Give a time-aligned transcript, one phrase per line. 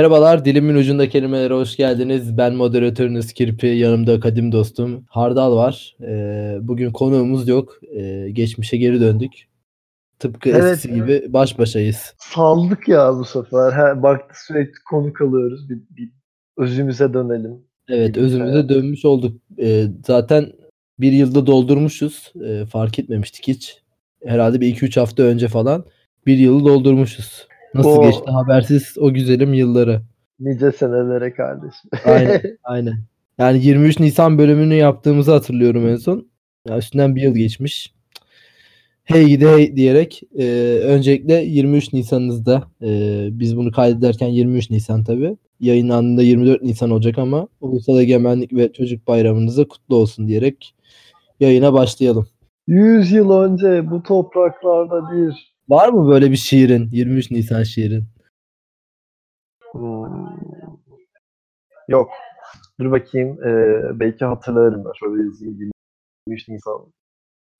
[0.00, 2.38] Merhabalar, dilimin ucunda kelimelere hoş geldiniz.
[2.38, 5.96] Ben moderatörünüz Kirpi, yanımda kadim dostum Hardal var.
[6.02, 7.78] Ee, bugün konuğumuz yok.
[7.96, 9.32] Ee, geçmişe geri döndük.
[10.18, 10.64] Tıpkı Evet.
[10.64, 12.14] eskisi gibi baş başayız.
[12.18, 13.72] Saldık ya bu sefer.
[13.72, 15.70] Ha, baktık sürekli konuk alıyoruz.
[15.70, 16.10] Bir, bir
[16.56, 17.58] özümüze dönelim.
[17.88, 19.36] Evet, özümüze dönmüş olduk.
[19.58, 20.52] Ee, zaten
[21.00, 22.32] bir yılda doldurmuşuz.
[22.44, 23.82] Ee, fark etmemiştik hiç.
[24.24, 25.84] Herhalde bir iki üç hafta önce falan
[26.26, 27.49] bir yılı doldurmuşuz.
[27.74, 30.02] Nasıl O- geçti habersiz o güzelim yılları.
[30.40, 31.90] Nice senelere kardeşim.
[32.04, 32.94] Aynen, aynen.
[33.38, 36.26] Yani 23 Nisan bölümünü yaptığımızı hatırlıyorum en son.
[36.68, 37.94] Ya üstünden bir yıl geçmiş.
[39.04, 40.44] Hey gidi hey diyerek e,
[40.84, 42.88] öncelikle 23 Nisan'ınızda e,
[43.32, 45.36] biz bunu kaydederken 23 Nisan tabi.
[45.60, 50.74] Yayınlandığında 24 Nisan olacak ama Ulusal Egemenlik ve Çocuk Bayramınıza kutlu olsun diyerek
[51.40, 52.26] yayına başlayalım.
[52.66, 56.88] 100 yıl önce bu topraklarda bir Var mı böyle bir şiirin?
[56.92, 58.04] 23 Nisan şiirin.
[59.72, 60.26] Hmm,
[61.88, 62.10] Yok.
[62.80, 63.44] Dur bakayım.
[63.44, 64.92] Ee, belki hatırlarım ben.
[65.00, 65.70] Şöyle yazayım.
[66.26, 66.92] 23 Nisan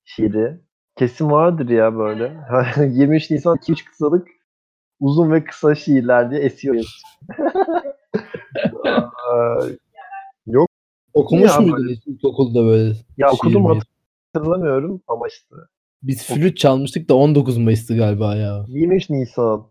[0.05, 0.61] şiiri.
[0.97, 2.37] Kesin vardır ya böyle.
[2.87, 4.29] 23 Nisan 2-3 kısalık
[5.01, 6.85] uzun ve kısa şiirler diye esiyor.
[8.85, 9.61] Aa,
[11.15, 12.95] Okumuş muydun ilkokulda böyle?
[13.19, 13.81] ya şiir okudum
[14.35, 15.55] hatırlamıyorum ama işte.
[16.03, 18.65] Biz flüt çalmıştık da 19 Mayıs'tı galiba ya.
[18.69, 19.67] 23 Nisan.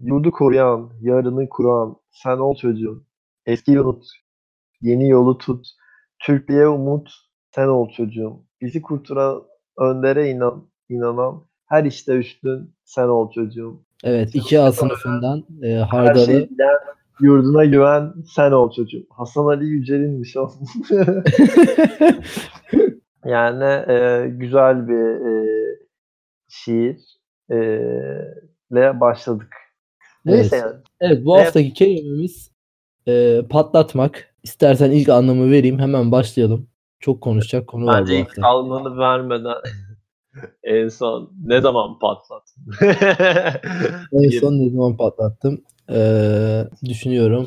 [0.00, 3.04] Yurdu koruyan, yarını kuran, sen ol çocuğum.
[3.46, 4.04] Eski unut,
[4.80, 5.66] yeni yolu tut.
[6.18, 7.10] Türklüğe umut,
[7.54, 8.44] sen ol çocuğum.
[8.60, 9.42] Bizi kurtaran,
[9.78, 13.80] öndere inan, inanan, her işte üstün, sen ol çocuğum.
[14.04, 16.26] Evet, iki A sınıfından e, Her Hardalı.
[16.26, 16.76] şey bilen,
[17.20, 19.06] yurduna güven, sen ol çocuğum.
[19.10, 20.50] Hasan Ali Yücel'inmiş o.
[23.24, 25.53] yani e, güzel bir e,
[26.54, 26.96] şiir
[27.50, 27.56] e,
[28.70, 29.54] ile başladık.
[30.24, 30.74] Neyse Evet.
[31.00, 31.46] Evet, bu Evet.
[31.46, 32.50] haftaki kelimemiz
[33.08, 34.34] e, patlatmak.
[34.42, 36.68] İstersen ilk anlamı vereyim, hemen başlayalım.
[37.00, 38.46] Çok konuşacak konu var bu Bence ilk hafta.
[38.46, 39.54] almanı vermeden
[40.62, 42.64] en son ne zaman patlattın?
[44.12, 45.64] En son ne zaman patlattım?
[45.90, 45.98] E,
[46.84, 47.46] düşünüyorum.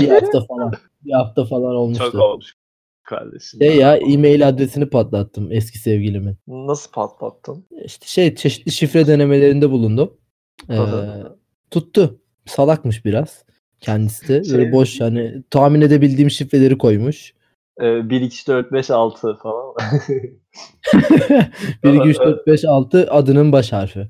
[0.00, 0.72] Bir hafta falan.
[1.04, 2.12] Bir hafta falan olmuştu.
[2.12, 2.54] Çok olmuş
[3.04, 3.60] kardeşim.
[3.60, 6.36] Şey ya, e-mail adresini patlattım eski sevgilimin.
[6.46, 7.64] Nasıl patlattın?
[7.84, 10.14] İşte şey çeşitli şifre denemelerinde bulundum.
[10.70, 10.76] Ee,
[11.70, 12.20] tuttu.
[12.46, 13.44] Salakmış biraz
[13.80, 14.34] kendisi de.
[14.34, 17.34] Böyle Şey- boş hani tahmin edebildiğim şifreleri koymuş.
[17.80, 19.74] Ee, 1, 2, 4, 5, 6 falan.
[21.84, 24.08] 1 2 3 4 5 6 adının baş harfi.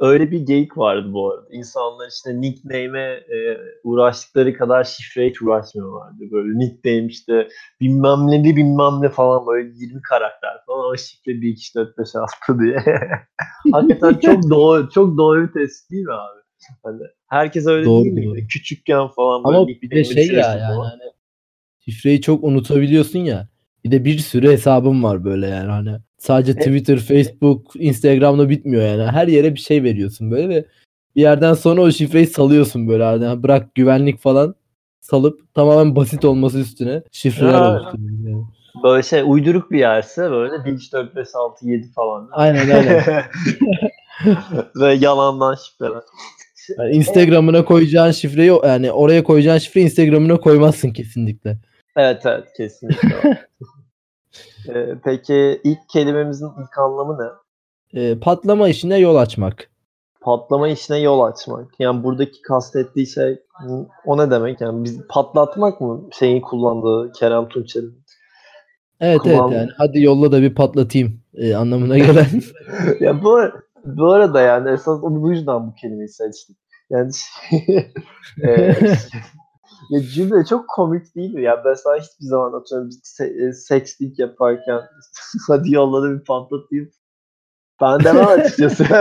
[0.00, 1.46] Öyle bir geyik vardı bu arada.
[1.50, 6.30] İnsanlar işte nickname'e e, uğraştıkları kadar şifreye hiç uğraşmıyorlardı.
[6.32, 7.48] Böyle nickname işte
[7.80, 11.74] bilmem ne de bilmem ne falan böyle 20 karakter falan ama şifre 1, 2, 3,
[11.76, 12.78] 4, 5, 6 diye.
[13.72, 16.40] Hakikaten çok doğru, çok doğru bir tespit değil mi abi?
[16.82, 18.46] Hani herkes öyle Doğru, değil miydi?
[18.46, 21.02] Küçükken falan böyle Ama bir şey ya yani hani
[21.78, 23.48] şifreyi çok unutabiliyorsun ya.
[23.84, 26.64] Bir de bir sürü hesabım var böyle yani hani sadece Evet.
[26.64, 29.10] Twitter, Facebook, Instagram'da bitmiyor yani.
[29.10, 30.64] Her yere bir şey veriyorsun böyle ve
[31.16, 34.54] bir yerden sonra o şifreyi salıyorsun böyle hani bırak güvenlik falan
[35.00, 38.44] salıp tamamen basit olması üstüne şifreler oluşturuyorsun yani.
[38.82, 42.28] Böyle şey uyduruk bir yerse böyle 1, 2, 4, 5, 6, 7 falan.
[42.32, 43.02] Aynen aynen.
[44.76, 46.02] Ve yalandan şifreler.
[46.78, 51.58] Yani Instagram'ına koyacağın şifreyi yani oraya koyacağın şifreyi Instagram'ına koymazsın kesinlikle.
[51.96, 53.44] Evet evet kesinlikle.
[54.68, 57.28] Ee, peki ilk kelimemizin ilk anlamı ne?
[58.00, 59.70] Ee, patlama işine yol açmak.
[60.20, 61.80] Patlama işine yol açmak.
[61.80, 63.38] Yani buradaki kastettiği şey
[64.04, 64.60] o ne demek?
[64.60, 68.04] Yani biz patlatmak mı şeyin kullandığı Kerem Tunçer'in?
[69.00, 72.26] Evet Kulağım- evet yani hadi yolla da bir patlatayım e, anlamına gelen.
[73.00, 73.40] ya bu,
[73.84, 76.56] bu arada yani esas onu bu yüzden bu kelimeyi seçtik.
[76.90, 77.10] Yani
[78.46, 78.74] e,
[79.90, 81.42] ya cümle çok komik değil mi?
[81.42, 84.80] Ya mesela hiçbir zaman atıyorum se- e, sexting yaparken
[85.48, 86.90] hadi yolla da bir patlatayım.
[87.80, 88.84] Ben demem açıkçası.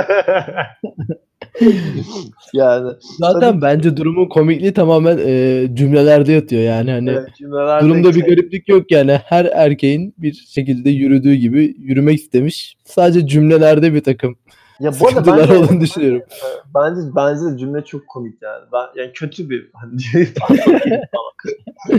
[2.54, 3.62] yani Zaten ki.
[3.62, 7.30] bence durumun komikliği tamamen e, cümlelerde yatıyor yani hani evet,
[7.82, 12.78] durumda bir şey- gariplik yok yani her erkeğin bir şekilde yürüdüğü gibi yürümek istemiş.
[12.84, 14.36] Sadece cümlelerde bir takım
[14.80, 16.22] Ya bu arada sıkıntılar bence, olduğunu düşünüyorum.
[16.76, 18.64] bence, bence de cümle çok komik yani.
[18.74, 19.98] Ben, yani kötü bir hani.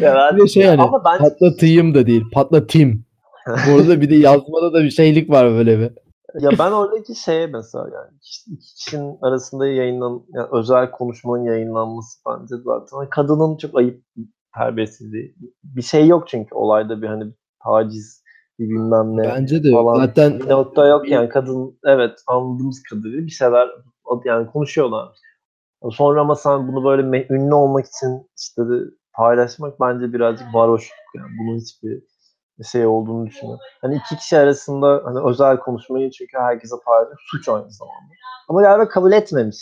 [0.00, 3.04] Yani, Bir de şey yani ama bence patlatayım da değil patlatayım.
[3.46, 5.90] Bu arada bir de yazmada da bir şeylik var böyle bir.
[6.40, 12.54] ya ben oradaki şeye mesela yani iki- kişinin arasında yayınlan yani özel konuşmanın yayınlanması bence
[12.64, 14.02] zaten kadının çok ayıp
[14.56, 15.34] terbiyesizliği.
[15.64, 17.24] Bir şey yok çünkü olayda bir hani
[17.64, 18.23] taciz
[18.58, 19.94] bir bilmem ne Bence de falan.
[20.06, 23.68] zaten bir nokta yok yani kadın evet anladığımız kadarıyla bir şeyler
[24.24, 25.08] yani konuşuyorlar.
[25.90, 28.62] Sonra ama sen bunu böyle ünlü olmak için işte
[29.12, 31.28] paylaşmak bence birazcık varoşluk yani.
[31.40, 32.02] Bunun hiçbir
[32.64, 33.60] şey olduğunu düşünüyorum.
[33.80, 38.12] Hani iki kişi arasında hani özel konuşmayı çünkü herkese paylaşmak suç aynı zamanda.
[38.48, 39.56] Ama galiba kabul etmemiş.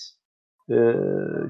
[0.71, 0.95] Ee,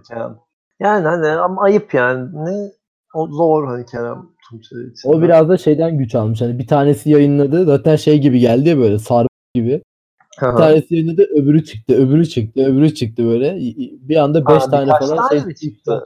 [0.09, 0.39] Kerem.
[0.81, 2.29] Yani hani ama ayıp yani.
[2.45, 2.73] Ne
[3.15, 5.09] o zor hani Kerem Tunçer için.
[5.09, 6.41] O biraz da şeyden güç almış.
[6.41, 7.65] Hani bir tanesi yayınladı.
[7.65, 9.83] Zaten şey gibi geldi ya böyle sarı gibi.
[10.39, 10.53] Hı.
[10.53, 11.95] Bir tanesi yayınladı öbürü çıktı.
[11.95, 12.65] Öbürü çıktı.
[12.67, 13.57] Öbürü çıktı böyle.
[14.09, 16.05] Bir anda 5 Ha, tane falan tane şey mi çıktı?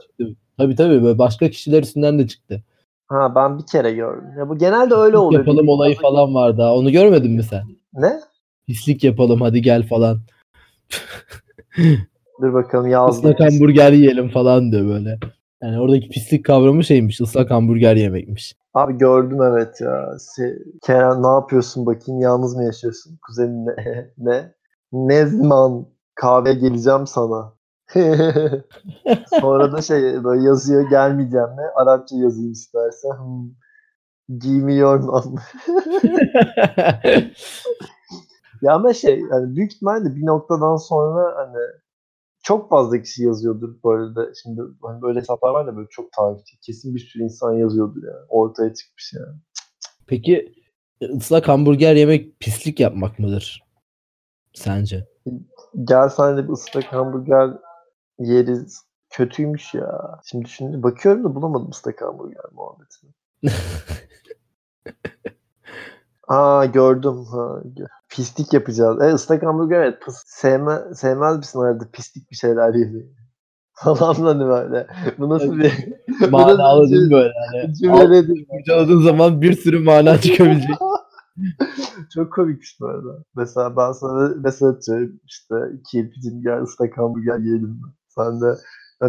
[0.57, 2.63] Tabii tabii böyle başka kişiler üstünden de çıktı.
[3.07, 4.29] Ha ben bir kere gördüm.
[4.37, 5.41] Ya bu genelde öyle oluyor.
[5.41, 6.75] yapalım olayı falan var daha.
[6.75, 7.63] Onu görmedin mi sen?
[7.93, 8.19] Ne?
[8.67, 10.19] Pislik yapalım hadi gel falan.
[12.41, 13.31] Dur bakalım yazdım.
[13.31, 15.19] Islak hamburger yiyelim falan diyor böyle.
[15.63, 17.21] Yani oradaki pislik kavramı şeymiş.
[17.21, 18.55] ıslak hamburger yemekmiş.
[18.73, 19.89] Abi gördüm evet ya.
[20.17, 23.19] Se- Kerem ne yapıyorsun bakayım yalnız mı yaşıyorsun?
[23.27, 23.65] Kuzenin
[24.17, 24.53] ne?
[24.93, 25.25] ne?
[25.25, 27.53] Zaman kahve geleceğim sana?
[29.39, 31.63] Sonra da şey böyle yazıyor gelmeyeceğim mi?
[31.75, 33.17] Arapça yazayım istersen.
[33.17, 33.49] Hmm.
[34.69, 35.43] Your number.
[38.61, 41.57] Ya ama şey yani büyük ihtimalle bir noktadan sonra hani
[42.47, 44.33] çok fazla kişi yazıyordur böyle de.
[44.43, 46.59] Şimdi hani böyle hesaplar var da böyle çok takipçi.
[46.59, 48.25] Kesin bir sürü insan yazıyordur yani.
[48.29, 49.37] Ortaya çıkmış yani.
[50.07, 50.53] Peki
[51.03, 53.63] ıslak hamburger yemek pislik yapmak mıdır?
[54.53, 55.07] Sence?
[55.83, 57.49] Gel sen de bir ıslak hamburger
[58.19, 58.87] yeriz.
[59.09, 60.19] Kötüymüş ya.
[60.25, 63.11] Şimdi şimdi bakıyorum da bulamadım ıslak hamburger muhabbetini.
[66.27, 67.25] Aa gördüm.
[67.31, 67.61] Ha,
[68.09, 69.01] pislik yapacağız.
[69.01, 70.01] E ıslak hamburger evet.
[70.01, 73.13] Pıs, sevme, sevmez misin arada pislik bir şeyler yemeyi?
[73.73, 74.87] Falan hani böyle.
[75.17, 75.73] Bu nasıl bir
[76.31, 77.33] Manalı değil böyle?
[77.51, 78.47] Hani, cümle değil.
[78.49, 80.75] Kurcaladığın zaman bir sürü mana çıkabilecek.
[82.13, 83.23] Çok komikmiş bu arada.
[83.35, 85.19] Mesela ben sana mesaj atıyorum.
[85.25, 87.81] İşte iki elpicim gel ıslak hamburger yiyelim?
[88.07, 88.55] Sen de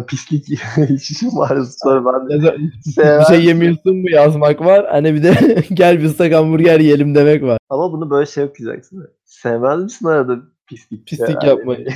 [0.07, 0.49] pislik
[0.89, 1.57] işim var.
[1.83, 4.87] Sonra ben de da bir şey yemiyorsun mu yazmak var.
[4.91, 5.33] Hani bir de
[5.73, 7.57] gel bir ıslak hamburger yiyelim demek var.
[7.69, 8.51] Ama bunu böyle şey mi?
[9.25, 10.37] Sevmez misin arada
[10.67, 11.07] pislik?
[11.07, 11.87] Pislik yapmayı.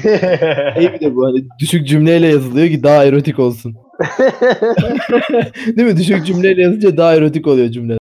[0.80, 3.76] İyi bir de bu hani düşük cümleyle yazılıyor ki daha erotik olsun.
[5.78, 5.98] Değil mi?
[5.98, 7.98] Düşük cümleyle yazınca daha erotik oluyor cümle.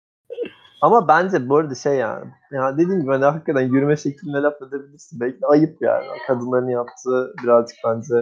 [0.83, 2.25] Ama bence bu arada şey yani.
[2.53, 5.21] Ya dediğim gibi hani hakikaten yürüme şekline laf edebilirsin.
[5.21, 6.07] Belki ayıp yani.
[6.27, 8.15] Kadınların yaptığı birazcık bence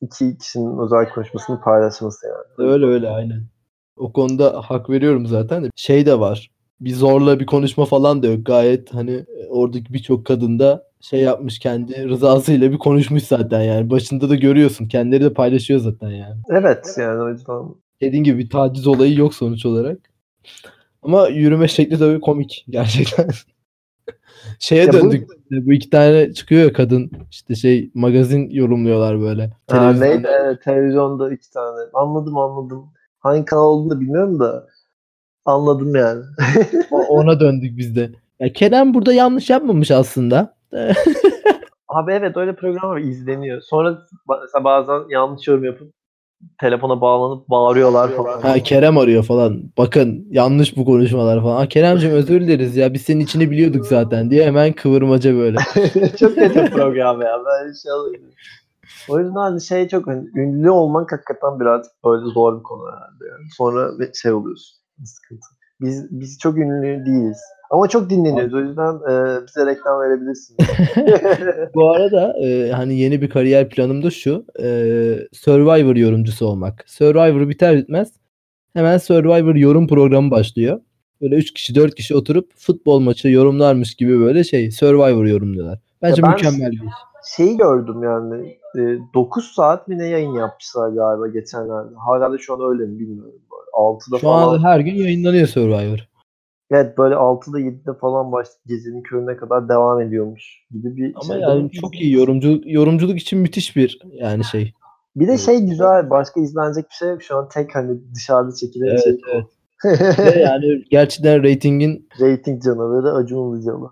[0.00, 2.70] iki kişinin özel konuşmasını paylaşması yani.
[2.70, 3.42] Öyle öyle aynen.
[3.96, 5.70] O konuda hak veriyorum zaten.
[5.76, 6.50] Şey de var.
[6.80, 8.46] Bir zorla bir konuşma falan da yok.
[8.46, 13.90] Gayet hani e, oradaki birçok kadın da şey yapmış kendi rızasıyla bir konuşmuş zaten yani.
[13.90, 14.88] Başında da görüyorsun.
[14.88, 16.40] Kendileri de paylaşıyor zaten yani.
[16.50, 17.62] Evet yani o yüzden.
[18.00, 19.98] Dediğin gibi bir taciz olayı yok sonuç olarak.
[21.02, 23.28] Ama yürüme şekli tabii komik gerçekten.
[24.58, 25.28] Şeye Ya bu- döndük.
[25.50, 29.46] Bu iki tane çıkıyor ya kadın işte şey magazin yorumluyorlar böyle.
[29.46, 30.14] Ha, Televizyonda.
[30.14, 30.28] neydi?
[30.44, 31.80] Evet, televizyonda iki tane.
[31.94, 32.84] Anladım anladım.
[33.18, 34.66] Hangi kanal olduğunu da bilmiyorum da
[35.44, 36.22] anladım yani.
[36.90, 38.10] Ona döndük biz de.
[38.40, 40.56] Ya Kerem burada yanlış yapmamış aslında.
[41.88, 43.60] Abi evet öyle programlar izleniyor.
[43.60, 43.98] Sonra
[44.42, 45.92] mesela bazen yanlış yorum yapıp
[46.60, 48.40] telefona bağlanıp bağırıyorlar falan.
[48.40, 49.62] Ha Kerem arıyor falan.
[49.78, 51.56] Bakın yanlış bu konuşmalar falan.
[51.56, 55.58] Ha Keremciğim özür dileriz ya biz senin içini biliyorduk zaten diye hemen kıvırmaca böyle.
[56.20, 57.38] çok kötü program ya.
[57.46, 58.30] Ben şey alıyorum.
[59.08, 63.24] O yüzden hani şey çok hani ünlü olmak hakikaten birazcık böyle zor bir konu herhalde.
[63.30, 63.50] Yani.
[63.56, 63.90] Sonra
[64.22, 64.76] şey oluyorsun.
[65.04, 65.46] Sıkıntı.
[65.80, 67.40] Biz biz çok ünlü değiliz.
[67.70, 68.54] Ama çok dinleniyoruz.
[68.54, 70.56] O yüzden e, bize reklam verebilirsin.
[71.74, 74.44] Bu arada e, hani yeni bir kariyer planım da şu.
[74.62, 74.68] e,
[75.32, 76.84] Survivor yorumcusu olmak.
[76.86, 78.12] Survivor biter bitmez
[78.74, 80.80] hemen Survivor yorum programı başlıyor.
[81.22, 85.78] Böyle 3 kişi 4 kişi oturup futbol maçı yorumlarmış gibi böyle şey Survivor yorumluyorlar.
[86.02, 86.92] Bence Ya ben- mükemmel bir iş.
[87.36, 88.46] Şeyi gördüm yani.
[88.78, 91.94] E, 9 saat mi ne yayın yapmışlar galiba geçenlerde.
[92.06, 93.32] Hala da şu an öyle mi bilmiyorum.
[93.52, 94.54] Böyle 6'da Şu falan.
[94.54, 96.08] an her gün yayınlanıyor Survivor.
[96.70, 101.40] Evet böyle 6'da 7'de falan başlayıp gecenin körüne kadar devam ediyormuş gibi bir Ama şey.
[101.42, 104.72] yani çok iyi yorumculuk yorumculuk için müthiş bir yani şey.
[105.16, 107.22] Bir de şey güzel başka izlenecek bir şey yok.
[107.22, 109.20] Şu an tek hani dışarıda çekilen Evet, şey.
[109.34, 109.46] evet.
[110.34, 113.90] Ve yani gerçekten reytingin Rating canavarı Acun Ilıcalı.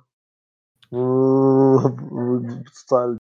[2.75, 3.19] Tutarlı.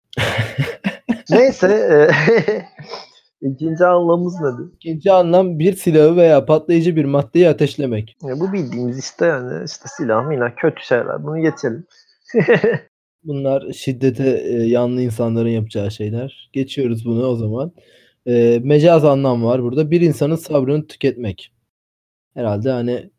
[1.30, 2.10] Neyse.
[3.42, 4.72] e, ikinci anlamımız nedir?
[4.74, 8.16] ikinci anlam bir silahı veya patlayıcı bir maddeyi ateşlemek.
[8.22, 11.24] Ya bu bildiğimiz işte yani işte silah milah kötü şeyler.
[11.24, 11.86] Bunu geçelim.
[13.24, 16.50] Bunlar şiddete e, yanlı insanların yapacağı şeyler.
[16.52, 17.72] Geçiyoruz bunu o zaman.
[18.26, 19.90] E, mecaz anlam var burada.
[19.90, 21.52] Bir insanın sabrını tüketmek.
[22.34, 23.10] Herhalde hani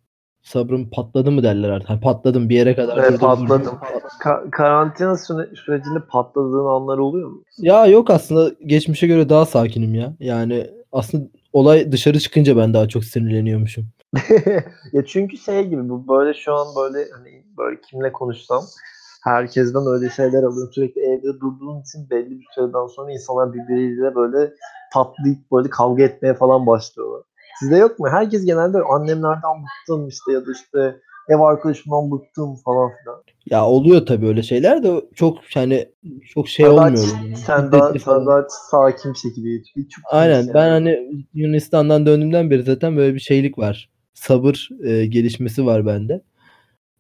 [0.43, 1.89] sabrım patladı mı derler artık.
[1.89, 2.97] Hani patladım bir yere kadar.
[2.97, 3.79] Evet, patladım.
[4.23, 7.43] Ka- karantina süre- sürecinde patladığın anlar oluyor mu?
[7.57, 10.13] Ya yok aslında geçmişe göre daha sakinim ya.
[10.19, 13.87] Yani aslında olay dışarı çıkınca ben daha çok sinirleniyormuşum.
[14.93, 18.63] ya çünkü şey gibi bu böyle şu an böyle hani böyle kimle konuşsam
[19.23, 20.71] herkesten öyle şeyler alıyorum.
[20.73, 24.53] Sürekli evde durduğun için belli bir süreden sonra insanlar birbiriyle böyle
[24.93, 27.21] patlayıp böyle kavga etmeye falan başlıyorlar.
[27.61, 28.07] Sizde yok mu?
[28.09, 30.95] Herkes genelde annemlerden bıktım işte ya da işte
[31.29, 33.23] ev arkadaşımdan bıktım falan filan.
[33.45, 35.89] Ya oluyor tabii öyle şeyler de çok yani
[36.33, 37.07] çok şey Sen daha- olmuyor.
[37.23, 37.37] yani.
[37.37, 39.63] Sen daha, sen daha sakin bir şekilde.
[39.89, 40.99] Çok Aynen ben hani
[41.33, 43.89] Yunanistan'dan döndüğümden beri zaten böyle bir şeylik var.
[44.13, 46.21] Sabır e, gelişmesi var bende.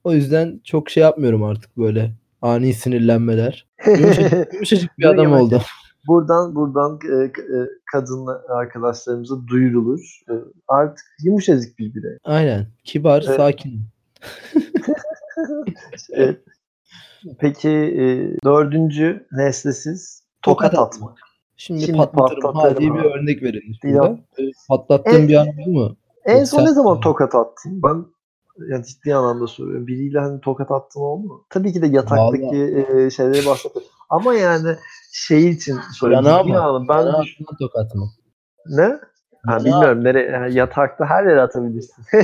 [0.03, 3.67] O yüzden çok şey yapmıyorum artık böyle ani sinirlenmeler.
[3.87, 5.61] Yumuşacık, yumuşacık bir adam oldu.
[6.07, 10.21] Buradan buradan e, e, kadın arkadaşlarımıza duyurulur.
[10.29, 10.33] E,
[10.67, 12.17] artık yumuşacık bir birey.
[12.23, 12.67] Aynen.
[12.83, 13.37] Kibar, Evet.
[13.37, 13.81] sakin.
[16.17, 16.35] E,
[17.39, 18.03] peki e,
[18.43, 21.17] dördüncü nesnesiz tokat Tokat atmak.
[21.57, 22.41] Şimdi, Şimdi patlatırım.
[22.41, 23.75] Ha patlatırım diye bir örnek verelim.
[24.69, 25.97] Patlattığın En- bir an oldu mu?
[26.25, 27.81] En son ne zaman tokat attın?
[27.83, 28.05] Ben
[28.71, 29.87] yani ciddi anlamda soruyorum.
[29.87, 31.45] Biriyle hani tokat attın oldu mu?
[31.49, 33.81] Tabii ki de yataktaki e, şeyleri bahsettim.
[34.11, 34.75] Ama yani
[35.11, 36.25] şey için soruyorum.
[36.25, 36.61] Ciddi mı?
[36.63, 36.89] anlamda.
[36.93, 38.09] Ben Bana düş- atma tokat mı?
[38.65, 38.99] ne?
[39.45, 42.05] Ha, bilmiyorum yani yatakta her yere atabilirsin.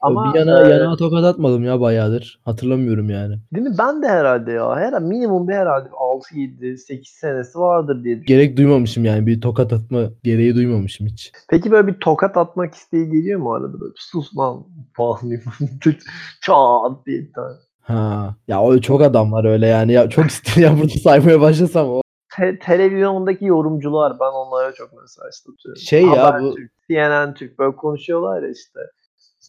[0.00, 2.40] Ama bir yana e, yana tokat atmadım ya bayağıdır.
[2.44, 3.38] Hatırlamıyorum yani.
[3.54, 3.74] Değil mi?
[3.78, 4.76] Ben de herhalde ya.
[4.76, 8.14] Her minimum bir herhalde 6 7 8 senesi vardır diye.
[8.14, 11.32] Gerek duymamışım yani bir tokat atma gereği duymamışım hiç.
[11.50, 15.40] Peki böyle bir tokat atmak isteği geliyor mu arada böyle sus lan falan diye.
[16.40, 17.54] Çat diye bir tane.
[17.88, 18.34] Ha.
[18.48, 19.92] Ya o çok adam var öyle yani.
[19.92, 22.00] Ya çok istedim ya burada saymaya başlasam o.
[22.36, 25.80] Te- televizyondaki yorumcular ben onlara çok mesela işte atıyorum.
[25.80, 28.80] Şey ya bu Habertürk, CNN Türk böyle konuşuyorlar ya işte.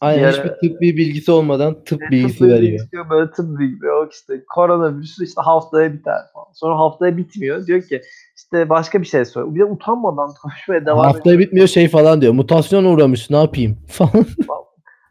[0.01, 2.79] aynen ara- hiçbir tıbbi bilgisi olmadan tıp E, bilgisi bilgisi veriyor.
[2.83, 6.47] istiyor, Böyle tıp bilgisi yok işte koronavirüs işte haftaya biter falan.
[6.53, 7.65] Sonra haftaya bitmiyor.
[7.67, 8.01] Diyor ki
[8.37, 9.55] işte başka bir şey söyle.
[9.55, 11.13] Bir de utanmadan konuşmaya devam ediyor.
[11.13, 12.33] Haftaya bitmiyor şey falan diyor.
[12.33, 14.25] Mutasyon uğramış ne yapayım falan.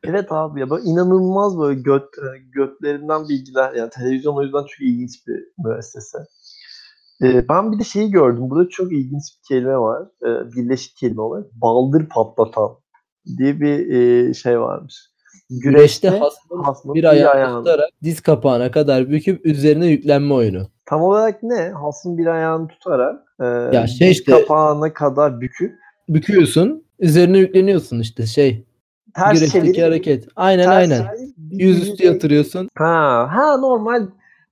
[0.05, 4.81] Evet abi ya böyle inanılmaz böyle göt, e, götlerinden bilgiler yani televizyon o yüzden çok
[4.81, 6.19] ilginç bir müessese.
[7.23, 8.51] Ee, ben bir de şeyi gördüm.
[8.51, 10.03] Burada çok ilginç bir kelime var.
[10.23, 11.47] Ee, birleşik kelime olarak.
[11.53, 12.71] Baldır patlatan
[13.39, 14.95] diye bir e, şey varmış.
[15.51, 20.69] Güreşte hasmın hasmın bir bir ayağını ayağını- tutarak diz kapağına kadar büküp üzerine yüklenme oyunu.
[20.87, 21.69] Tam olarak ne?
[21.71, 25.75] Hasmın bir ayağını tutarak e, Ya şey diz işte- kapağına kadar büküp
[26.09, 28.68] Büküyorsun üzerine yükleniyorsun işte şey.
[29.19, 30.29] Ters güreşteki çevirip hareket.
[30.37, 31.07] Aynen ters aynen.
[31.51, 32.69] Yüzüstü yatırıyorsun.
[32.79, 34.07] Ha, ha normal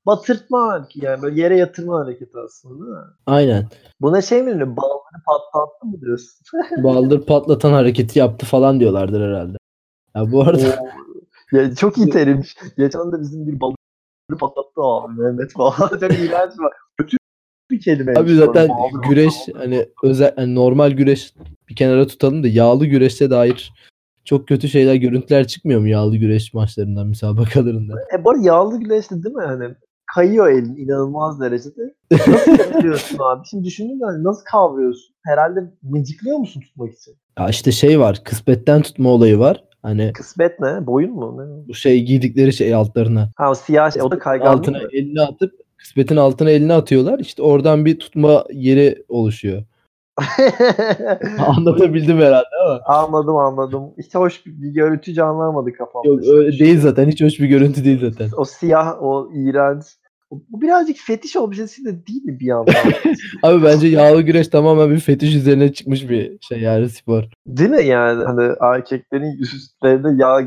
[0.07, 3.05] batırtma hareketi yani böyle yere yatırma hareketi aslında değil mi?
[3.27, 3.69] Aynen.
[4.01, 4.77] Buna şey mi deniyor?
[4.77, 6.41] Balları patlattı mı diyorsun?
[6.85, 9.57] Baldır patlatan hareketi yaptı falan diyorlardır herhalde.
[10.17, 10.79] Ya bu arada
[11.53, 12.57] ya çok iyi terimmiş.
[12.79, 15.89] Geçen de bizim bir balları patlattı abi Mehmet falan.
[16.01, 16.73] çok iğrenç var.
[16.99, 17.17] Kötü
[17.71, 18.15] bir kelime.
[18.17, 18.71] Abi zaten
[19.09, 21.35] güreş hani özel hani normal güreş
[21.69, 23.73] bir kenara tutalım da yağlı güreşte dair
[24.27, 27.95] çok kötü şeyler görüntüler çıkmıyor mu yağlı güreş maçlarından müsabakalarında?
[28.19, 29.45] E bu arada yağlı güreşte değil mi?
[29.47, 29.75] Hani
[30.15, 31.95] kayıyor elin inanılmaz derecede.
[32.13, 33.47] Nasıl yapıyorsun abi?
[33.51, 35.15] Şimdi düşündüm yani nasıl kavruyorsun?
[35.25, 37.15] Herhalde mıcıklıyor musun tutmak için?
[37.39, 39.65] Ya işte şey var kısmetten tutma olayı var.
[39.83, 40.87] Hani Kısmet ne?
[40.87, 41.37] Boyun mu?
[41.39, 41.69] Ne?
[41.69, 43.31] bu şey giydikleri şey altlarına.
[43.37, 44.03] Ha o siyah şey.
[44.03, 44.89] O da kayganlı altına mı?
[44.93, 47.19] elini atıp kısmetin altına elini atıyorlar.
[47.19, 49.63] İşte oradan bir tutma yeri oluşuyor.
[51.39, 52.81] Anlatabildim herhalde ama.
[52.87, 53.83] anladım anladım.
[53.99, 56.09] Hiç hoş bir, bir görüntü canlanmadı kafamda.
[56.09, 57.09] Yok öyle değil zaten.
[57.09, 58.31] Hiç hoş bir görüntü değil zaten.
[58.37, 59.85] O siyah, o iğrenç.
[60.31, 62.75] Bu birazcık fetiş objesi de değil mi bir yandan?
[63.43, 67.25] Abi bence yağlı güreş tamamen bir fetiş üzerine çıkmış bir şey yani spor.
[67.47, 68.25] değil mi yani?
[68.25, 70.41] Hani erkeklerin üstlerine yağ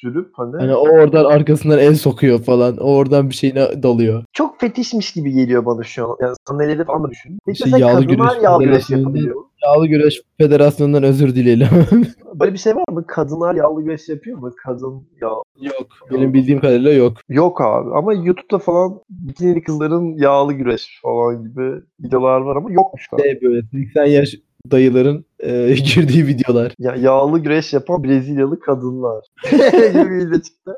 [0.00, 2.76] sürüp hani Hani o oradan arkasından el sokuyor falan.
[2.76, 4.24] O oradan bir şeyine dalıyor.
[4.32, 6.16] çok fetişmiş gibi geliyor bana şu an.
[6.20, 7.38] Yani sahneleri falan da düşün.
[7.46, 9.36] Peki İşte mesela yağlı güreş yağlı güreş yapabiliyor.
[9.64, 11.68] Yağlı güreş federasyonundan özür dileyelim.
[12.34, 13.04] Böyle bir şey var mı?
[13.06, 14.50] Kadınlar yağlı güreş yapıyor mu?
[14.64, 15.28] Kadın ya
[15.60, 15.86] yok.
[16.10, 17.16] Benim bildiğim kadarıyla yok.
[17.28, 23.06] Yok abi ama YouTube'da falan bikinili kızların yağlı güreş falan gibi videolar var ama yokmuş
[23.12, 23.22] abi.
[23.22, 24.34] Şey böyle 80 yaş
[24.70, 26.74] dayıların e, girdiği videolar.
[26.78, 30.74] Ya yağlı güreş yapan Brezilyalı kadınlar gibi video çıktı.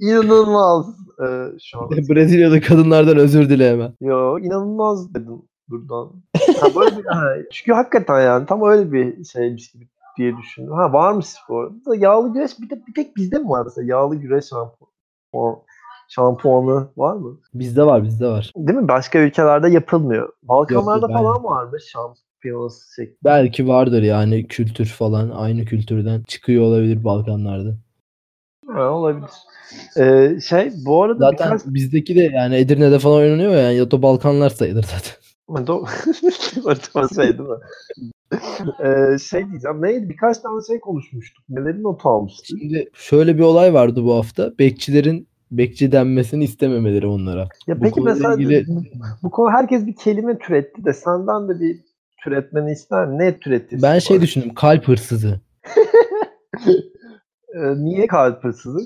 [0.00, 0.86] İnanılmaz
[1.20, 1.26] e,
[1.62, 1.90] şu an.
[2.08, 3.92] Brezilyalı kadınlardan özür dile hemen.
[4.00, 6.12] Yo inanılmaz dedim buradan.
[6.60, 10.72] Ha, böyle bir, ha, çünkü hakikaten yani tam öyle bir şeymiş gibi diye düşündüm.
[10.72, 11.72] Ha var mı spor?
[11.96, 15.56] Yağlı güreş bir, de, bir tek bizde mi var mesela yağlı güreş şampuan,
[16.08, 17.40] şampuanı var mı?
[17.54, 18.52] Bizde var bizde var.
[18.56, 18.88] Değil mi?
[18.88, 20.32] Başka ülkelerde yapılmıyor.
[20.42, 21.84] Balkanlarda Yok, falan varmış
[22.44, 23.18] şampiyonası şeklinde.
[23.24, 27.76] Belki vardır yani kültür falan aynı kültürden çıkıyor olabilir Balkanlarda.
[28.66, 29.30] Ha, olabilir.
[29.98, 31.66] Ee, şey bu arada Zaten birkaç...
[31.66, 33.58] bizdeki de yani Edirne'de falan oynanıyor ya.
[33.58, 35.14] Yani Yato Balkanlar sayılır zaten.
[37.16, 37.56] Değil mi?
[38.84, 39.82] Ee, şey diyeceğim.
[39.82, 40.08] Neydi?
[40.08, 41.44] Birkaç tane şey konuşmuştuk.
[41.48, 42.46] Neleri not almıştık?
[42.46, 44.58] Şimdi şöyle bir olay vardı bu hafta.
[44.58, 47.48] Bekçilerin bekçi denmesini istememeleri onlara.
[47.66, 48.66] Ya Bu peki mesela ilgili-
[49.22, 51.80] bu konu herkes bir kelime türetti de senden de bir
[52.24, 53.08] türetmeni ister?
[53.08, 53.82] Ne türetirsin?
[53.82, 54.54] Ben şey düşündüm.
[54.54, 55.40] Kalp hırsızı.
[57.54, 58.78] Ee, niye kalp hırsızı?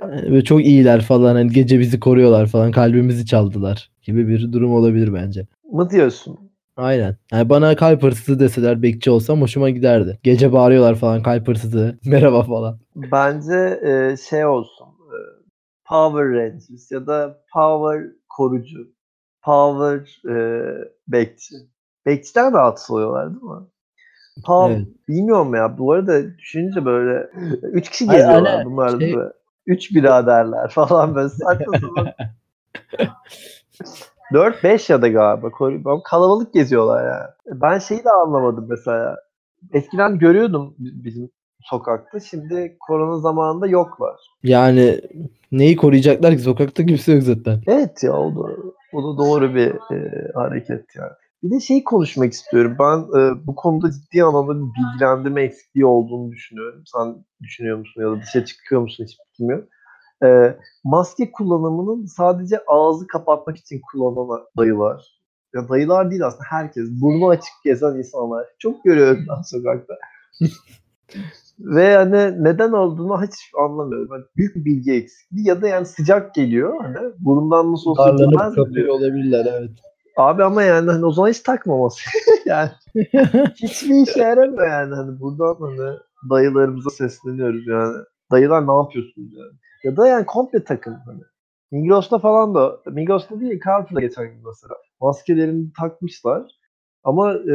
[0.00, 1.34] Yani Böyle çok iyiler falan.
[1.34, 2.72] Hani gece bizi koruyorlar falan.
[2.72, 5.46] Kalbimizi çaldılar gibi bir durum olabilir bence.
[5.72, 6.38] mı diyorsun?
[6.76, 7.16] Aynen.
[7.32, 10.18] Yani bana kalp hırsızı deseler bekçi olsam hoşuma giderdi.
[10.22, 11.98] Gece bağırıyorlar falan kalp hırsızı.
[12.04, 12.78] Merhaba falan.
[12.96, 14.86] Bence e, şey olsun.
[14.86, 15.18] e,
[15.88, 18.92] Power Rangers ya da Power korucu.
[19.42, 20.36] Power e,
[21.08, 21.54] bekçi.
[22.06, 23.66] Bekçiden rahatsız oluyorlar değil mi?
[24.44, 24.86] Power, Evet.
[25.08, 25.78] Bilmiyorum ya.
[25.78, 27.30] Bu arada düşününce böyle
[27.62, 29.14] üç kişi geziyorlar aynen, bunlar şey-?
[29.66, 32.06] Üç biraderler falan böyle saçma sapan.
[34.32, 36.02] 4-5 ya da galiba.
[36.02, 37.60] Kalabalık geziyorlar yani.
[37.60, 39.16] Ben şeyi de anlamadım mesela.
[39.72, 42.20] Eskiden görüyordum bi- bizim sokakta.
[42.20, 44.16] Şimdi korona zamanında yoklar.
[44.42, 45.00] Yani
[45.52, 46.38] neyi koruyacaklar ki?
[46.38, 47.62] Sokakta kimse yok zaten.
[47.66, 48.52] Evet ya o da,
[48.92, 51.12] o da doğru bir e, hareket yani.
[51.42, 52.76] Bir de şeyi konuşmak istiyorum.
[52.80, 56.82] Ben e, bu konuda ciddi anlamda bir bilgilendirme eksikliği olduğunu düşünüyorum.
[56.94, 59.68] Sen düşünüyor musun ya da dışa çıkıyor musun hiç bilmiyorum.
[60.24, 65.16] E, maske kullanımının sadece ağzı kapatmak için kullanılan dayılar.
[65.54, 66.88] Ya dayılar değil aslında herkes.
[67.00, 68.46] Burnu açık gezen insanlar.
[68.58, 69.94] Çok görüyorum ben sokakta.
[71.58, 74.08] Ve yani neden olduğunu hiç anlamıyorum.
[74.12, 76.84] Yani büyük bir bilgi eksikliği ya da yani sıcak geliyor.
[76.84, 79.70] Hani burundan nasıl olsa Darlanıp kapıyor olabilirler evet.
[80.16, 82.00] Abi ama yani hani o zaman hiç takmaması.
[82.46, 82.70] yani
[83.62, 84.94] hiçbir işe yaramıyor yani.
[84.94, 85.96] Hani buradan hani
[86.30, 87.96] dayılarımıza sesleniyoruz yani.
[88.30, 89.52] Dayılar ne yapıyorsunuz yani?
[89.84, 91.20] Ya da yani komple takın hani.
[91.72, 94.74] Migros'ta falan da, Migros'ta değil Carrefour'da geçen gün mesela.
[95.00, 96.42] Maskelerini takmışlar
[97.04, 97.54] ama e,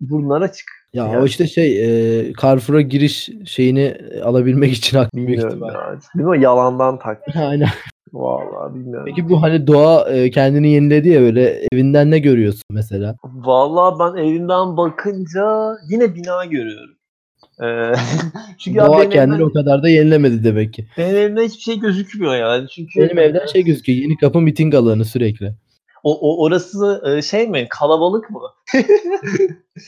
[0.00, 0.66] burunlar açık.
[0.92, 1.18] Ya Yani.
[1.18, 1.84] o işte şey
[2.20, 5.74] e, Carrefour'a giriş şeyini alabilmek için haklı büyük ihtimal.
[5.74, 5.98] ya.
[6.16, 6.42] Değil mi?
[6.42, 7.36] Yalandan takmış.
[7.48, 7.68] Aynen.
[8.12, 9.04] Vallahi bilmiyorum.
[9.06, 13.16] Peki bu hani doğa e, kendini yeniledi ya böyle evinden ne görüyorsun mesela?
[13.24, 16.94] Vallahi ben evimden bakınca yine bina görüyorum.
[17.62, 17.92] Ee,
[18.58, 20.86] çünkü ya doğa benim, kendini evimden, o kadar da yenilemedi demek ki.
[20.98, 22.68] benim evimde hiçbir şey gözükmüyor yani.
[22.68, 23.98] Çünkü Benim evden şey gözüküyor.
[23.98, 25.54] Yeni kapı miting alanı sürekli.
[26.02, 27.66] o, o orası e, şey mi?
[27.70, 28.40] Kalabalık mı?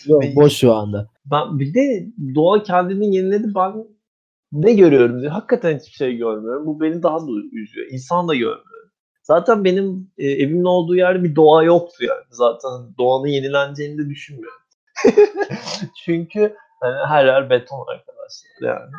[0.07, 1.09] Yok, boş şu anda.
[1.27, 3.55] Ben bir de doğa kendini yeniledi.
[3.55, 3.85] Ben
[4.55, 5.31] ne görüyorum diye.
[5.31, 6.67] Hakikaten hiçbir şey görmüyorum.
[6.67, 7.87] Bu beni daha da üzüyor.
[7.91, 8.91] İnsan da görmüyorum.
[9.23, 12.25] Zaten benim e, evimin olduğu yerde bir doğa yoktu yani.
[12.31, 14.61] Zaten doğanın yenileneceğini de düşünmüyorum.
[16.05, 18.91] Çünkü hani her yer beton arkadaşlar yani.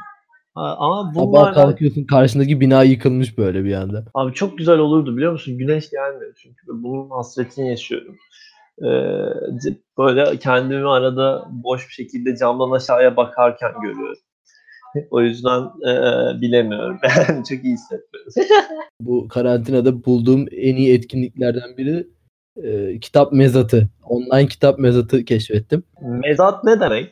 [0.56, 4.06] Ha, Ama Sabah bunlardan kalkıyorsun karşındaki bina yıkılmış böyle bir anda.
[4.14, 5.58] abi çok güzel olurdu biliyor musun?
[5.58, 6.64] Güneş gelmiyor çünkü.
[6.68, 8.16] Bunun hasretini yaşıyorum.
[8.82, 8.86] Ee,
[9.98, 14.18] böyle kendimi arada boş bir şekilde camdan aşağıya bakarken görüyorum.
[15.12, 15.92] O yüzden e,
[16.42, 17.00] bilemiyorum.
[17.30, 18.32] Ben çok iyi hissetmiyorum.
[19.02, 22.08] Bu karantinada bulduğum en iyi etkinliklerden biri
[22.64, 23.90] e, kitap mezatı.
[24.04, 25.84] Online kitap mezatı keşfettim.
[26.02, 27.12] Mezat ne demek?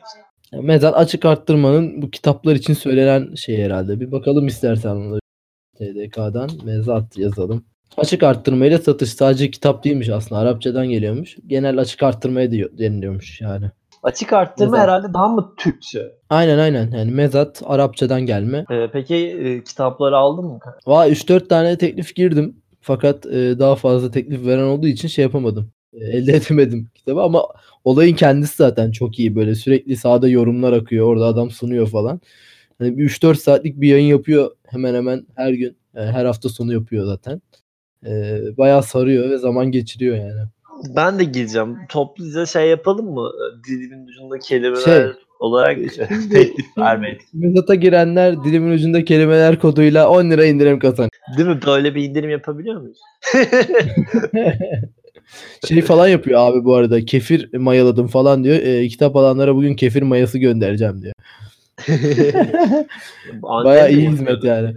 [0.62, 4.00] Mezat açık arttırmanın bu kitaplar için söylenen şey herhalde.
[4.00, 5.18] Bir bakalım istersen ona.
[5.78, 7.64] TDK'dan mezat yazalım.
[7.96, 10.40] Açık arttırmayla satış sadece kitap değilmiş aslında.
[10.40, 11.36] Arapçadan geliyormuş.
[11.46, 13.70] Genel açık arttırmaya deniliyormuş yani.
[14.04, 14.82] Açık arttırma Mezat.
[14.82, 16.12] herhalde daha mı Türkçe?
[16.30, 16.90] Aynen aynen.
[16.90, 18.64] Yani mezat Arapçadan gelme.
[18.70, 20.58] Ee, peki e, kitapları aldın mı?
[20.86, 22.56] Vay 3-4 tane teklif girdim.
[22.80, 25.70] Fakat e, daha fazla teklif veren olduğu için şey yapamadım.
[25.92, 27.46] E, elde edemedim kitabı ama
[27.84, 29.36] olayın kendisi zaten çok iyi.
[29.36, 31.06] Böyle sürekli sağda yorumlar akıyor.
[31.06, 32.20] Orada adam sunuyor falan.
[32.78, 35.76] Hani bir 3-4 saatlik bir yayın yapıyor hemen hemen her gün.
[35.94, 37.42] Yani her hafta sonu yapıyor zaten.
[38.06, 40.40] E, bayağı sarıyor ve zaman geçiriyor yani.
[40.96, 41.78] Ben de gireceğim.
[41.88, 43.30] Topluca şey yapalım mı?
[43.68, 45.04] Dilimin ucunda kelimeler Şey,
[45.40, 45.78] olarak
[46.32, 47.20] teklif vermek.
[47.32, 51.10] Mezata girenler dilimin ucunda kelimeler koduyla 10 lira indirim kazanıyor.
[51.38, 51.60] Değil mi?
[51.66, 52.98] Böyle bir indirim yapabiliyor muyuz?
[55.68, 57.04] Şey falan yapıyor abi bu arada.
[57.04, 58.56] Kefir mayaladım falan diyor.
[58.56, 61.14] E, kitap alanlara bugün kefir mayası göndereceğim diyor.
[63.64, 64.74] De iyi hizmet yani.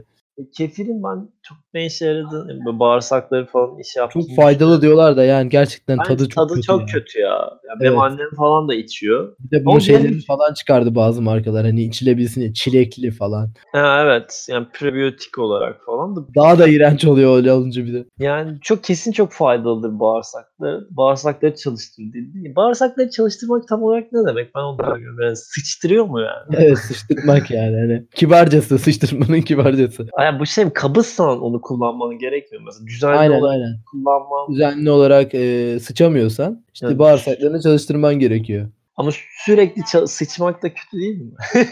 [0.57, 5.23] Kefirin ben çok ne işe yaradığını, böyle bağırsakları falan iş yaptığını Çok faydalı diyorlar da
[5.23, 6.61] yani gerçekten Bence tadı çok tadı kötü.
[6.65, 6.89] çok yani.
[6.91, 7.29] kötü ya.
[7.67, 8.01] Yani Benim Evet.
[8.01, 9.35] annem falan da içiyor.
[9.39, 13.49] Bir de bunun şeyleri benim- falan çıkardı bazı markalar hani içilebilsin diye çilekli falan.
[13.71, 18.05] Ha, evet yani prebiyotik olarak falan da Daha da iğrenç oluyor öyle olunca bir de.
[18.19, 20.87] yani çok kesin çok faydalıdır bağırsakları.
[20.89, 22.55] Bağırsakları çalıştırır değil.
[22.55, 24.55] Bağırsakları çalıştırmak tam olarak ne demek?
[24.55, 25.17] Ben onu da bilmiyorum.
[25.23, 26.55] Yani sıçtırıyor mu yani?
[26.63, 30.05] Evet sıçtırmak yani hani kibarcası sıçtırmanın kibarcası.
[30.27, 32.63] Yani bu şey kabızsan onu kullanman gerekmiyor.
[32.65, 33.75] Mesela düzenli Aynen olarak aynen.
[33.91, 34.51] kullanman.
[34.53, 36.99] Düzenli olarak e, sıçamıyorsan işte Evet.
[36.99, 38.67] bağırsaklarını çalıştırman gerekiyor.
[38.95, 39.11] Ama
[39.45, 41.31] sürekli ça- sıçmak da kötü değil mi?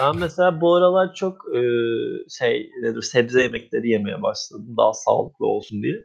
[0.00, 1.60] ben mesela bu aralar çok e,
[2.38, 6.02] şey nedir sebze yemekleri yemeye başladım daha sağlıklı olsun diye.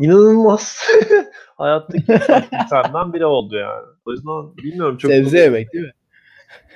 [0.00, 0.78] İnanılmaz.
[1.56, 3.86] Hayattaki vitaminlerden biri oldu yani.
[4.06, 5.92] O yüzden bilmiyorum çok Sebze yemek değil mi?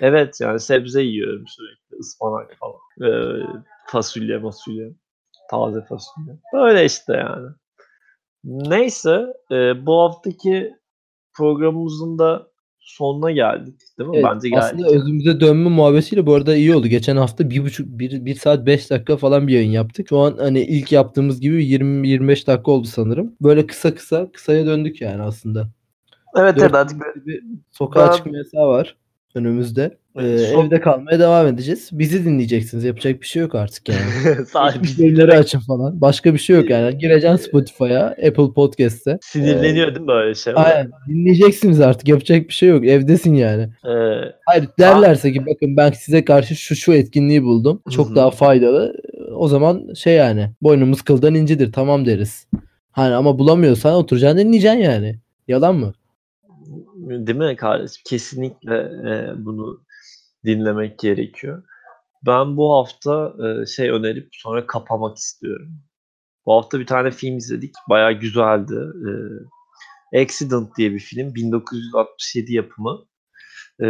[0.00, 1.96] Evet yani sebze yiyorum sürekli.
[2.00, 2.76] ıspanak falan.
[3.00, 3.42] Ee,
[3.86, 4.92] fasulye fasulye.
[5.50, 6.36] Taze fasulye.
[6.54, 7.48] Böyle işte yani.
[8.44, 10.74] Neyse e, bu haftaki
[11.36, 12.46] programımızın da
[12.78, 14.16] sonuna geldik değil mi?
[14.16, 14.64] Evet, Bence geldik.
[14.64, 16.86] aslında özümüze dönme muhabbetiyle bu arada iyi oldu.
[16.86, 20.08] Geçen hafta bir buçuk, bir, bir saat beş dakika falan bir yayın yaptık.
[20.08, 23.36] Şu an hani ilk yaptığımız gibi 20-25 dakika oldu sanırım.
[23.40, 25.68] Böyle kısa kısa kısaya döndük yani aslında.
[26.36, 28.96] Evet evet artık gün bir sokağa Ben- çıkma yasağı var
[29.34, 29.96] önümüzde.
[30.18, 31.88] Evet, Ee, son- Evde kalmaya devam edeceğiz.
[31.92, 32.84] Bizi dinleyeceksiniz.
[32.84, 34.00] Yapacak bir şey yok artık yani.
[34.48, 36.00] sadece açın falan.
[36.00, 36.98] Başka bir şey yok yani.
[36.98, 39.18] Gireceksin Spotify'a, Apple Podcast'te.
[39.22, 40.52] sinirleniyor değil mi böyle şey?
[40.56, 40.90] Aynen.
[41.08, 42.08] Dinleyeceksiniz artık.
[42.08, 42.86] Yapacak bir şey yok.
[42.86, 43.62] Evdesin yani.
[43.62, 43.90] Ee,
[44.46, 47.82] Hayır derlerse ki bakın ben size karşı şu şu etkinliği buldum.
[47.90, 48.16] Çok Hı hı.
[48.16, 48.94] daha faydalı.
[49.34, 52.46] O zaman şey yani boynumuz kıldan incidir tamam deriz.
[52.92, 55.16] Hani ama bulamıyorsan oturacaksın dinleyeceksin yani.
[55.48, 55.92] Yalan mı?
[57.08, 58.02] Değil mi kardeşim?
[58.06, 59.84] Kesinlikle e, bunu
[60.44, 61.62] dinlemek gerekiyor.
[62.26, 65.68] Ben bu hafta e, şey önerip sonra kapamak istiyorum.
[66.46, 67.74] Bu hafta bir tane film izledik.
[67.88, 68.74] Bayağı güzeldi.
[70.12, 71.34] E, Accident diye bir film.
[71.34, 73.04] 1967 yapımı.
[73.80, 73.86] E,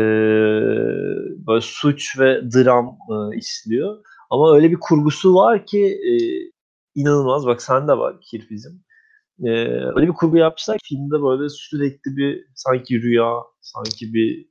[1.47, 4.05] böyle suç ve dram e, işliyor.
[4.31, 6.13] Ama öyle bir kurgusu var ki e,
[6.95, 7.47] inanılmaz.
[7.47, 8.85] Bak sen de bak Kirpizim.
[9.43, 9.49] Ee,
[9.97, 14.47] öyle bir kurgu yapmışlar ki filmde böyle sürekli bir sanki rüya, sanki bir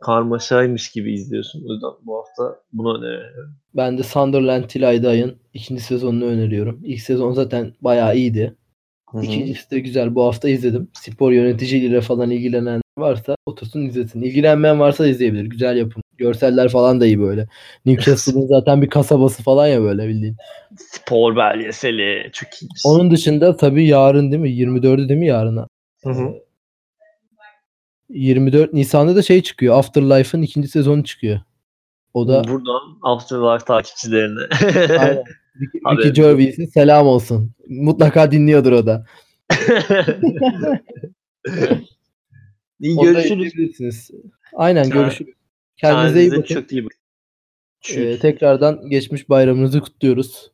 [0.00, 1.64] karmaşaymış gibi izliyorsun.
[1.68, 3.54] O yüzden bu hafta bunu öneriyorum.
[3.74, 6.80] Ben de Sunderland Till I Die'ın ikinci sezonunu öneriyorum.
[6.84, 8.56] İlk sezon zaten bayağı iyiydi.
[9.22, 10.14] İkincisi de güzel.
[10.14, 10.88] Bu hafta izledim.
[10.92, 14.22] Spor yöneticiliğiyle falan ilgilenen varsa otursun izlesin.
[14.22, 15.44] İlgilenmeyen varsa izleyebilir.
[15.44, 16.02] Güzel yapım.
[16.20, 17.46] Görseller falan da iyi böyle.
[17.86, 20.36] Newcastle'ın zaten bir kasabası falan ya böyle bildiğin.
[20.78, 22.82] Spor belgeseli çok iyiymiş.
[22.84, 24.50] Onun dışında tabii yarın değil mi?
[24.50, 25.66] 24'ü değil mi yarına?
[26.04, 26.34] Hı hı.
[28.08, 29.78] 24 Nisan'da da şey çıkıyor.
[29.78, 31.40] Afterlife'ın ikinci sezonu çıkıyor.
[32.14, 34.40] O da Buradan Afterlife takipçilerine.
[34.98, 35.24] Aynen.
[35.60, 37.52] Ricky, Gervais'e selam olsun.
[37.68, 39.06] Mutlaka dinliyordur o da.
[42.80, 44.10] İyi görüşürüz.
[44.54, 45.39] Aynen Kend-
[45.80, 46.54] Kendinize iyi bakın.
[46.54, 46.98] Çok iyi bakın.
[47.96, 50.50] Ee, tekrardan geçmiş bayramınızı kutluyoruz.